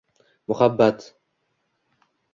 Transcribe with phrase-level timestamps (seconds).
[0.47, 0.99] Muhabbat.